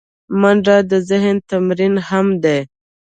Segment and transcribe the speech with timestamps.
[0.39, 2.59] منډه د ذهن تمرین هم دی